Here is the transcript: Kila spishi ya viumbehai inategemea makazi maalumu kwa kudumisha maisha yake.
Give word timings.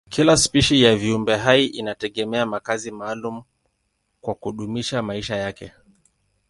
Kila 0.09 0.37
spishi 0.37 0.83
ya 0.83 0.95
viumbehai 0.95 1.65
inategemea 1.65 2.45
makazi 2.45 2.91
maalumu 2.91 3.43
kwa 4.21 4.35
kudumisha 4.35 5.01
maisha 5.01 5.35
yake. 5.35 5.71